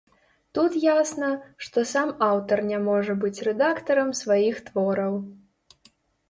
Тут 0.57 0.77
ясна, 0.85 1.27
што 1.65 1.83
сам 1.91 2.13
аўтар 2.27 2.63
не 2.71 2.79
можа 2.87 3.15
быць 3.25 3.43
рэдактарам 3.49 4.09
сваіх 4.23 4.55
твораў. 4.71 5.13